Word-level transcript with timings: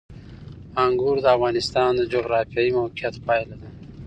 انګور 0.83 1.17
د 1.21 1.25
افغانستان 1.35 1.91
د 1.95 2.01
جغرافیایي 2.13 2.71
موقیعت 2.79 3.15
پایله 3.25 3.55
ده. 3.61 3.69